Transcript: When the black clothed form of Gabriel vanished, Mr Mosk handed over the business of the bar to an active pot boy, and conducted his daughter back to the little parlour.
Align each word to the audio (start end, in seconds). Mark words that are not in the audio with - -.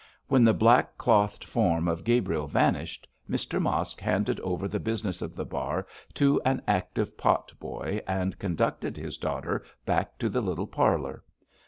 When 0.27 0.43
the 0.43 0.55
black 0.55 0.97
clothed 0.97 1.43
form 1.43 1.87
of 1.87 2.03
Gabriel 2.03 2.47
vanished, 2.47 3.07
Mr 3.29 3.61
Mosk 3.61 3.99
handed 3.99 4.39
over 4.39 4.67
the 4.67 4.79
business 4.79 5.21
of 5.21 5.35
the 5.35 5.45
bar 5.45 5.85
to 6.15 6.41
an 6.43 6.63
active 6.67 7.15
pot 7.15 7.53
boy, 7.59 8.01
and 8.07 8.39
conducted 8.39 8.97
his 8.97 9.19
daughter 9.19 9.63
back 9.85 10.17
to 10.17 10.27
the 10.27 10.41
little 10.41 10.65
parlour. 10.65 11.23